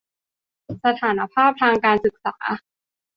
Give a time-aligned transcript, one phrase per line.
[0.85, 2.35] สถานภาพทางการศึกษา